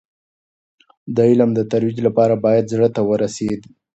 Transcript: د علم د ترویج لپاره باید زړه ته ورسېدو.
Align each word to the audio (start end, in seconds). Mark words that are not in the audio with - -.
د 1.15 1.17
علم 1.29 1.49
د 1.55 1.59
ترویج 1.71 1.97
لپاره 2.07 2.33
باید 2.45 2.69
زړه 2.73 2.87
ته 2.95 3.01
ورسېدو. 3.09 3.69